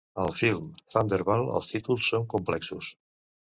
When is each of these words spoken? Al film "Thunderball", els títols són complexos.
Al 0.21 0.31
film 0.37 0.71
"Thunderball", 0.93 1.45
els 1.59 1.71
títols 1.75 2.11
són 2.15 2.29
complexos. 2.35 2.93